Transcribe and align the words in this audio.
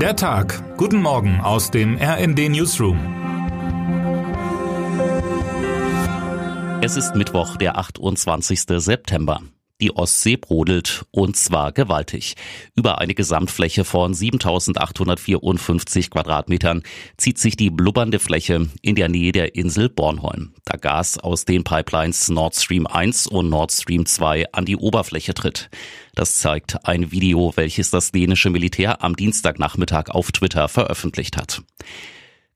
Der 0.00 0.14
Tag. 0.14 0.76
Guten 0.76 1.00
Morgen 1.00 1.40
aus 1.40 1.70
dem 1.70 1.96
RND 1.96 2.50
Newsroom. 2.50 2.98
Es 6.82 6.98
ist 6.98 7.14
Mittwoch, 7.14 7.56
der 7.56 7.78
28. 7.78 8.60
September. 8.66 9.40
Die 9.82 9.94
Ostsee 9.94 10.38
brodelt 10.38 11.04
und 11.10 11.36
zwar 11.36 11.70
gewaltig. 11.70 12.34
Über 12.74 12.98
eine 12.98 13.14
Gesamtfläche 13.14 13.84
von 13.84 14.14
7854 14.14 16.08
Quadratmetern 16.08 16.82
zieht 17.18 17.36
sich 17.36 17.56
die 17.56 17.68
blubbernde 17.68 18.18
Fläche 18.18 18.70
in 18.80 18.94
der 18.94 19.10
Nähe 19.10 19.32
der 19.32 19.54
Insel 19.54 19.90
Bornholm, 19.90 20.54
da 20.64 20.78
Gas 20.78 21.18
aus 21.18 21.44
den 21.44 21.62
Pipelines 21.62 22.30
Nord 22.30 22.54
Stream 22.54 22.86
1 22.86 23.26
und 23.26 23.50
Nord 23.50 23.70
Stream 23.70 24.06
2 24.06 24.52
an 24.52 24.64
die 24.64 24.76
Oberfläche 24.76 25.34
tritt. 25.34 25.68
Das 26.14 26.38
zeigt 26.38 26.86
ein 26.86 27.12
Video, 27.12 27.52
welches 27.56 27.90
das 27.90 28.12
dänische 28.12 28.48
Militär 28.48 29.02
am 29.04 29.14
Dienstagnachmittag 29.14 30.08
auf 30.08 30.32
Twitter 30.32 30.68
veröffentlicht 30.68 31.36
hat. 31.36 31.62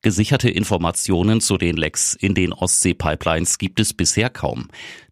Gesicherte 0.00 0.48
Informationen 0.48 1.42
zu 1.42 1.58
den 1.58 1.76
Lecks 1.76 2.14
in 2.14 2.34
den 2.34 2.54
Ostsee-Pipelines 2.54 3.58
gibt 3.58 3.78
es 3.80 3.92
bisher 3.92 4.30
kaum. 4.30 4.68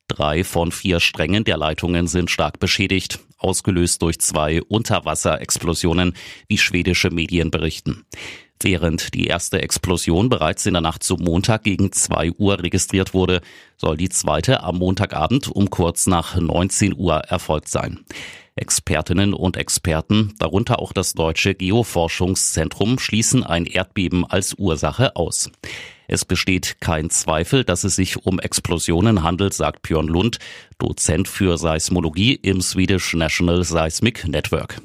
Drei 0.09 0.43
von 0.43 0.73
vier 0.73 1.01
Strängen 1.01 1.45
der 1.45 1.59
Leitungen 1.59 2.07
sind 2.07 2.31
stark 2.31 2.59
beschädigt, 2.59 3.21
ausgelöst 3.37 4.03
durch 4.03 4.19
zwei 4.19 4.63
Unterwasserexplosionen, 4.63 6.15
wie 6.49 6.59
schwedische 6.59 7.11
Medien 7.11 7.51
berichten. 7.51 8.05
Während 8.61 9.15
die 9.15 9.27
erste 9.27 9.63
Explosion 9.63 10.29
bereits 10.29 10.67
in 10.67 10.73
der 10.73 10.81
Nacht 10.81 11.05
zum 11.05 11.23
Montag 11.23 11.63
gegen 11.63 11.93
zwei 11.93 12.33
Uhr 12.33 12.61
registriert 12.61 13.15
wurde, 13.15 13.41
soll 13.77 13.97
die 13.97 14.09
zweite 14.09 14.65
am 14.65 14.79
Montagabend 14.79 15.49
um 15.49 15.71
kurz 15.71 16.07
nach 16.07 16.35
19 16.37 16.97
Uhr 16.97 17.19
erfolgt 17.19 17.69
sein. 17.69 18.05
Expertinnen 18.57 19.35
und 19.35 19.57
Experten, 19.57 20.35
darunter 20.39 20.81
auch 20.81 20.93
das 20.93 21.13
Deutsche 21.13 21.55
Geoforschungszentrum, 21.55 22.99
schließen 22.99 23.45
ein 23.45 23.67
Erdbeben 23.67 24.25
als 24.25 24.55
Ursache 24.59 25.15
aus. 25.15 25.51
Es 26.11 26.25
besteht 26.25 26.81
kein 26.81 27.11
Zweifel, 27.11 27.65
dass 27.65 27.85
es 27.85 27.95
sich 27.95 28.17
um 28.17 28.41
Explosionen 28.41 29.23
handelt, 29.23 29.53
sagt 29.53 29.83
Björn 29.83 30.09
Lund, 30.09 30.39
Dozent 30.79 31.29
für 31.29 31.59
Seismologie 31.59 32.35
im 32.35 32.63
Swedish 32.63 33.13
National 33.13 33.63
Seismic 33.63 34.27
Network. 34.27 34.81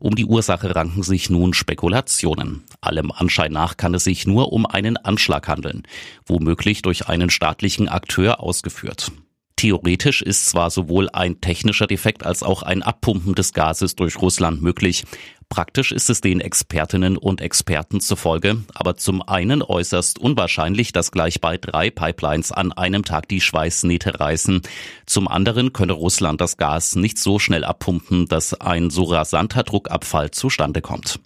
Um 0.00 0.16
die 0.16 0.24
Ursache 0.24 0.74
ranken 0.74 1.04
sich 1.04 1.30
nun 1.30 1.54
Spekulationen. 1.54 2.64
Allem 2.80 3.12
Anschein 3.12 3.52
nach 3.52 3.76
kann 3.76 3.94
es 3.94 4.02
sich 4.02 4.26
nur 4.26 4.52
um 4.52 4.66
einen 4.66 4.96
Anschlag 4.96 5.46
handeln, 5.46 5.84
womöglich 6.26 6.82
durch 6.82 7.06
einen 7.06 7.30
staatlichen 7.30 7.88
Akteur 7.88 8.40
ausgeführt. 8.40 9.12
Theoretisch 9.60 10.22
ist 10.22 10.48
zwar 10.48 10.70
sowohl 10.70 11.10
ein 11.10 11.42
technischer 11.42 11.86
Defekt 11.86 12.24
als 12.24 12.42
auch 12.42 12.62
ein 12.62 12.82
Abpumpen 12.82 13.34
des 13.34 13.52
Gases 13.52 13.94
durch 13.94 14.16
Russland 14.16 14.62
möglich. 14.62 15.04
Praktisch 15.50 15.92
ist 15.92 16.08
es 16.08 16.22
den 16.22 16.40
Expertinnen 16.40 17.18
und 17.18 17.42
Experten 17.42 18.00
zufolge 18.00 18.64
aber 18.72 18.96
zum 18.96 19.20
einen 19.20 19.60
äußerst 19.60 20.18
unwahrscheinlich, 20.18 20.92
dass 20.92 21.12
gleich 21.12 21.42
bei 21.42 21.58
drei 21.58 21.90
Pipelines 21.90 22.52
an 22.52 22.72
einem 22.72 23.04
Tag 23.04 23.28
die 23.28 23.42
Schweißnähte 23.42 24.18
reißen. 24.18 24.62
Zum 25.04 25.28
anderen 25.28 25.74
könne 25.74 25.92
Russland 25.92 26.40
das 26.40 26.56
Gas 26.56 26.96
nicht 26.96 27.18
so 27.18 27.38
schnell 27.38 27.64
abpumpen, 27.64 28.28
dass 28.28 28.58
ein 28.58 28.88
so 28.88 29.02
rasanter 29.04 29.64
Druckabfall 29.64 30.30
zustande 30.30 30.80
kommt. 30.80 31.20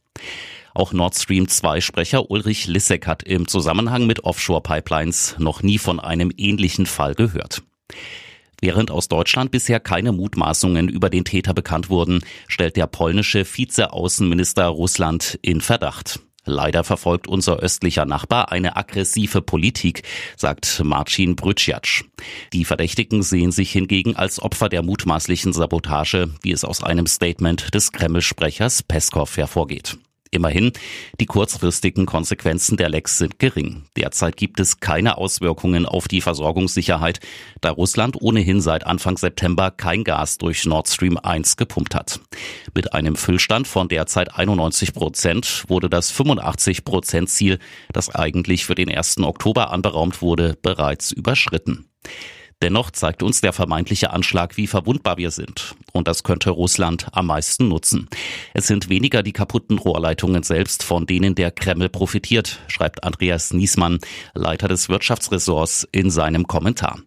Auch 0.74 0.92
Nord 0.92 1.14
Stream 1.14 1.46
2 1.46 1.80
Sprecher 1.80 2.32
Ulrich 2.32 2.66
Lissek 2.66 3.06
hat 3.06 3.22
im 3.22 3.46
Zusammenhang 3.46 4.08
mit 4.08 4.24
Offshore 4.24 4.60
Pipelines 4.60 5.36
noch 5.38 5.62
nie 5.62 5.78
von 5.78 6.00
einem 6.00 6.32
ähnlichen 6.36 6.86
Fall 6.86 7.14
gehört. 7.14 7.62
Während 8.60 8.90
aus 8.90 9.08
Deutschland 9.08 9.50
bisher 9.50 9.80
keine 9.80 10.12
Mutmaßungen 10.12 10.88
über 10.88 11.10
den 11.10 11.24
Täter 11.24 11.54
bekannt 11.54 11.90
wurden, 11.90 12.20
stellt 12.48 12.76
der 12.76 12.86
polnische 12.86 13.44
Vizeaußenminister 13.44 14.66
Russland 14.66 15.38
in 15.42 15.60
Verdacht. 15.60 16.20
Leider 16.46 16.84
verfolgt 16.84 17.26
unser 17.26 17.58
östlicher 17.58 18.04
Nachbar 18.04 18.52
eine 18.52 18.76
aggressive 18.76 19.40
Politik, 19.40 20.02
sagt 20.36 20.82
Marcin 20.84 21.36
Brycziacz. 21.36 22.04
Die 22.52 22.66
Verdächtigen 22.66 23.22
sehen 23.22 23.50
sich 23.50 23.72
hingegen 23.72 24.16
als 24.16 24.40
Opfer 24.40 24.68
der 24.68 24.82
mutmaßlichen 24.82 25.52
Sabotage, 25.54 26.28
wie 26.42 26.52
es 26.52 26.64
aus 26.64 26.82
einem 26.82 27.06
Statement 27.06 27.74
des 27.74 27.92
Kreml-Sprechers 27.92 28.82
Peskov 28.82 29.36
hervorgeht. 29.36 29.96
Immerhin, 30.34 30.72
die 31.20 31.26
kurzfristigen 31.26 32.06
Konsequenzen 32.06 32.76
der 32.76 32.88
Lecks 32.88 33.18
sind 33.18 33.38
gering. 33.38 33.84
Derzeit 33.96 34.36
gibt 34.36 34.58
es 34.58 34.80
keine 34.80 35.16
Auswirkungen 35.16 35.86
auf 35.86 36.08
die 36.08 36.20
Versorgungssicherheit, 36.20 37.20
da 37.60 37.70
Russland 37.70 38.20
ohnehin 38.20 38.60
seit 38.60 38.84
Anfang 38.84 39.16
September 39.16 39.70
kein 39.70 40.02
Gas 40.02 40.38
durch 40.38 40.66
Nord 40.66 40.88
Stream 40.88 41.18
1 41.18 41.56
gepumpt 41.56 41.94
hat. 41.94 42.18
Mit 42.74 42.94
einem 42.94 43.14
Füllstand 43.14 43.68
von 43.68 43.86
derzeit 43.86 44.36
91 44.36 44.92
Prozent 44.92 45.64
wurde 45.68 45.88
das 45.88 46.10
85 46.10 46.84
Prozent 46.84 47.30
Ziel, 47.30 47.60
das 47.92 48.12
eigentlich 48.12 48.64
für 48.64 48.74
den 48.74 48.90
1. 48.90 49.18
Oktober 49.18 49.70
anberaumt 49.70 50.20
wurde, 50.20 50.58
bereits 50.60 51.12
überschritten. 51.12 51.88
Dennoch 52.64 52.90
zeigt 52.90 53.22
uns 53.22 53.42
der 53.42 53.52
vermeintliche 53.52 54.10
Anschlag, 54.10 54.56
wie 54.56 54.66
verwundbar 54.66 55.18
wir 55.18 55.30
sind. 55.30 55.74
Und 55.92 56.08
das 56.08 56.22
könnte 56.22 56.48
Russland 56.48 57.08
am 57.12 57.26
meisten 57.26 57.68
nutzen. 57.68 58.08
Es 58.54 58.66
sind 58.66 58.88
weniger 58.88 59.22
die 59.22 59.34
kaputten 59.34 59.76
Rohrleitungen 59.76 60.42
selbst, 60.44 60.82
von 60.82 61.04
denen 61.04 61.34
der 61.34 61.50
Kreml 61.50 61.90
profitiert, 61.90 62.60
schreibt 62.68 63.04
Andreas 63.04 63.52
Niesmann, 63.52 63.98
Leiter 64.32 64.66
des 64.66 64.88
Wirtschaftsressorts, 64.88 65.86
in 65.92 66.10
seinem 66.10 66.46
Kommentar. 66.46 67.00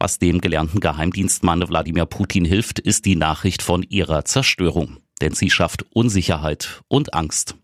Was 0.00 0.18
dem 0.18 0.40
gelernten 0.40 0.80
Geheimdienstmann 0.80 1.68
Wladimir 1.68 2.06
Putin 2.06 2.44
hilft, 2.44 2.80
ist 2.80 3.04
die 3.04 3.14
Nachricht 3.14 3.62
von 3.62 3.84
ihrer 3.84 4.24
Zerstörung. 4.24 4.96
Denn 5.20 5.32
sie 5.32 5.48
schafft 5.48 5.84
Unsicherheit 5.92 6.82
und 6.88 7.14
Angst. 7.14 7.54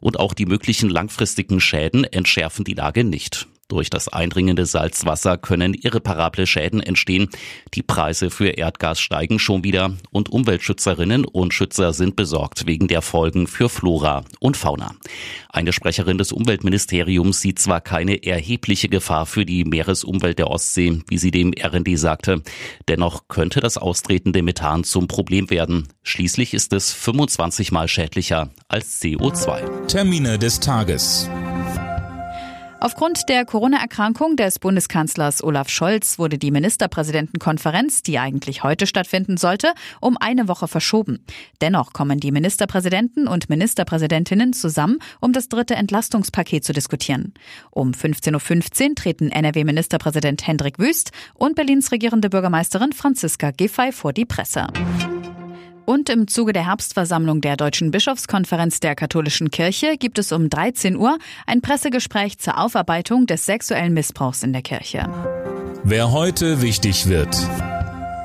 Und 0.00 0.18
auch 0.18 0.32
die 0.32 0.46
möglichen 0.46 0.88
langfristigen 0.88 1.60
Schäden 1.60 2.04
entschärfen 2.04 2.64
die 2.64 2.72
Lage 2.72 3.04
nicht. 3.04 3.48
Durch 3.68 3.90
das 3.90 4.06
eindringende 4.06 4.64
Salzwasser 4.64 5.38
können 5.38 5.74
irreparable 5.74 6.46
Schäden 6.46 6.80
entstehen. 6.80 7.28
Die 7.74 7.82
Preise 7.82 8.30
für 8.30 8.50
Erdgas 8.50 9.00
steigen 9.00 9.40
schon 9.40 9.64
wieder 9.64 9.96
und 10.10 10.28
Umweltschützerinnen 10.28 11.24
und 11.24 11.52
Schützer 11.52 11.92
sind 11.92 12.14
besorgt 12.14 12.66
wegen 12.66 12.86
der 12.86 13.02
Folgen 13.02 13.48
für 13.48 13.68
Flora 13.68 14.24
und 14.38 14.56
Fauna. 14.56 14.94
Eine 15.50 15.72
Sprecherin 15.72 16.16
des 16.16 16.30
Umweltministeriums 16.30 17.40
sieht 17.40 17.58
zwar 17.58 17.80
keine 17.80 18.22
erhebliche 18.24 18.88
Gefahr 18.88 19.26
für 19.26 19.44
die 19.44 19.64
Meeresumwelt 19.64 20.38
der 20.38 20.48
Ostsee, 20.48 21.00
wie 21.08 21.18
sie 21.18 21.32
dem 21.32 21.52
RND 21.58 21.98
sagte. 21.98 22.42
Dennoch 22.86 23.26
könnte 23.26 23.58
das 23.58 23.78
austretende 23.78 24.42
Methan 24.42 24.84
zum 24.84 25.08
Problem 25.08 25.50
werden. 25.50 25.88
Schließlich 26.04 26.54
ist 26.54 26.72
es 26.72 26.92
25 26.92 27.72
mal 27.72 27.88
schädlicher 27.88 28.50
als 28.68 29.02
CO2. 29.02 29.86
Termine 29.86 30.38
des 30.38 30.60
Tages. 30.60 31.28
Aufgrund 32.86 33.28
der 33.28 33.44
Corona-Erkrankung 33.44 34.36
des 34.36 34.60
Bundeskanzlers 34.60 35.42
Olaf 35.42 35.68
Scholz 35.68 36.20
wurde 36.20 36.38
die 36.38 36.52
Ministerpräsidentenkonferenz, 36.52 38.04
die 38.04 38.20
eigentlich 38.20 38.62
heute 38.62 38.86
stattfinden 38.86 39.38
sollte, 39.38 39.72
um 40.00 40.16
eine 40.16 40.46
Woche 40.46 40.68
verschoben. 40.68 41.18
Dennoch 41.60 41.92
kommen 41.92 42.20
die 42.20 42.30
Ministerpräsidenten 42.30 43.26
und 43.26 43.48
Ministerpräsidentinnen 43.48 44.52
zusammen, 44.52 45.00
um 45.20 45.32
das 45.32 45.48
dritte 45.48 45.74
Entlastungspaket 45.74 46.62
zu 46.62 46.72
diskutieren. 46.72 47.34
Um 47.72 47.90
15.15 47.90 48.90
Uhr 48.90 48.94
treten 48.94 49.30
NRW-Ministerpräsident 49.30 50.46
Hendrik 50.46 50.78
Wüst 50.78 51.10
und 51.34 51.56
Berlins 51.56 51.90
regierende 51.90 52.30
Bürgermeisterin 52.30 52.92
Franziska 52.92 53.50
Giffey 53.50 53.90
vor 53.90 54.12
die 54.12 54.26
Presse. 54.26 54.68
Und 55.86 56.10
im 56.10 56.26
Zuge 56.26 56.52
der 56.52 56.66
Herbstversammlung 56.66 57.40
der 57.40 57.56
Deutschen 57.56 57.92
Bischofskonferenz 57.92 58.80
der 58.80 58.96
Katholischen 58.96 59.52
Kirche 59.52 59.96
gibt 59.96 60.18
es 60.18 60.32
um 60.32 60.50
13 60.50 60.96
Uhr 60.96 61.16
ein 61.46 61.60
Pressegespräch 61.60 62.38
zur 62.38 62.58
Aufarbeitung 62.58 63.26
des 63.26 63.46
sexuellen 63.46 63.94
Missbrauchs 63.94 64.42
in 64.42 64.52
der 64.52 64.62
Kirche. 64.62 65.08
Wer 65.84 66.10
heute 66.10 66.60
wichtig 66.60 67.06
wird. 67.08 67.36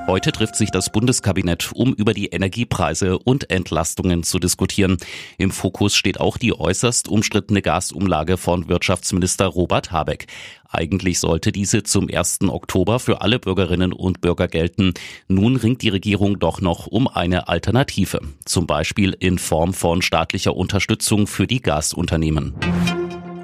Heute 0.07 0.31
trifft 0.31 0.55
sich 0.55 0.71
das 0.71 0.89
Bundeskabinett, 0.89 1.71
um 1.73 1.93
über 1.93 2.13
die 2.13 2.27
Energiepreise 2.27 3.19
und 3.19 3.49
Entlastungen 3.49 4.23
zu 4.23 4.39
diskutieren. 4.39 4.97
Im 5.37 5.51
Fokus 5.51 5.95
steht 5.95 6.19
auch 6.19 6.37
die 6.37 6.53
äußerst 6.53 7.07
umstrittene 7.07 7.61
Gasumlage 7.61 8.37
von 8.37 8.67
Wirtschaftsminister 8.67 9.45
Robert 9.45 9.91
Habeck. 9.91 10.27
Eigentlich 10.69 11.19
sollte 11.19 11.51
diese 11.51 11.83
zum 11.83 12.09
1. 12.11 12.39
Oktober 12.47 12.99
für 12.99 13.21
alle 13.21 13.39
Bürgerinnen 13.39 13.93
und 13.93 14.21
Bürger 14.21 14.47
gelten. 14.47 14.93
Nun 15.27 15.55
ringt 15.55 15.81
die 15.81 15.89
Regierung 15.89 16.39
doch 16.39 16.61
noch 16.61 16.87
um 16.87 17.07
eine 17.07 17.47
Alternative, 17.47 18.21
zum 18.45 18.67
Beispiel 18.67 19.15
in 19.19 19.37
Form 19.37 19.73
von 19.73 20.01
staatlicher 20.01 20.55
Unterstützung 20.55 21.27
für 21.27 21.47
die 21.47 21.61
Gasunternehmen. 21.61 22.55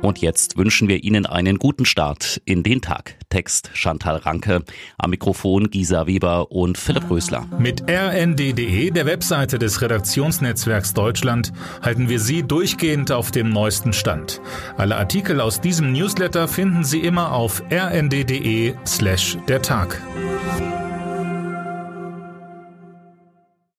Und 0.07 0.19
jetzt 0.19 0.56
wünschen 0.56 0.88
wir 0.88 1.04
Ihnen 1.04 1.25
einen 1.25 1.59
guten 1.59 1.83
Start 1.83 2.42
in 2.45 2.63
den 2.63 2.80
Tag. 2.80 3.15
Text 3.27 3.71
Chantal 3.74 4.15
Ranke, 4.15 4.63
am 4.98 5.09
Mikrofon 5.09 5.69
Gisa 5.69 6.07
Weber 6.07 6.50
und 6.50 6.77
Philipp 6.77 7.09
Rösler. 7.09 7.45
Mit 7.59 7.83
rnd.de, 7.89 8.89
der 8.92 9.06
Webseite 9.06 9.59
des 9.59 9.81
Redaktionsnetzwerks 9.81 10.94
Deutschland, 10.94 11.51
halten 11.81 12.07
wir 12.07 12.21
Sie 12.21 12.44
durchgehend 12.44 13.12
auf 13.12 13.31
dem 13.31 13.50
neuesten 13.50 13.92
Stand. 13.92 14.39
Alle 14.77 14.95
Artikel 14.95 15.42
aus 15.42 15.59
diesem 15.59 15.92
Newsletter 15.92 16.48
finden 16.48 16.86
Sie 16.86 17.01
immer 17.01 17.33
auf 17.33 17.62
rnd.de 17.69 18.75
slash 18.86 19.38
der 19.50 19.62
Tag. 19.62 20.01